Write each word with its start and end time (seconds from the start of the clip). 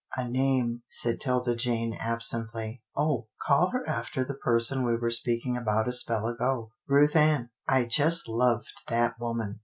"A 0.17 0.27
name," 0.27 0.81
said 0.89 1.21
'Tilda 1.21 1.55
Jane, 1.55 1.93
absently." 1.93 2.81
Oh! 2.97 3.27
call 3.39 3.69
her 3.69 3.87
after 3.87 4.25
the 4.25 4.33
person 4.33 4.83
we 4.83 4.97
were 4.97 5.11
speaking 5.11 5.55
about 5.55 5.87
a 5.87 5.93
spell 5.93 6.25
ago— 6.25 6.71
Ruth 6.87 7.15
Ann, 7.15 7.51
I 7.67 7.83
just 7.83 8.27
loved 8.27 8.81
that 8.87 9.19
woman." 9.19 9.59